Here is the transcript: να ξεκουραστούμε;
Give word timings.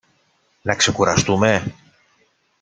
να 0.63 0.75
ξεκουραστούμε; 0.75 1.73